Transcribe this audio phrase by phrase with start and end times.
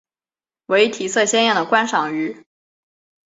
[0.65, 2.43] 为体色鲜艳的观赏鱼。